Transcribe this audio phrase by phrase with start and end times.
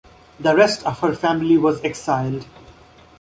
[0.39, 2.47] The rest of her family was exiled.